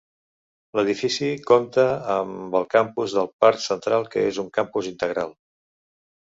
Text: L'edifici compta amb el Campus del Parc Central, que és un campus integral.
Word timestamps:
L'edifici 0.77 1.27
compta 1.51 1.85
amb 2.13 2.57
el 2.61 2.65
Campus 2.77 3.13
del 3.19 3.29
Parc 3.45 3.61
Central, 3.67 4.07
que 4.17 4.25
és 4.31 4.41
un 4.47 4.49
campus 4.61 4.91
integral. 4.95 5.37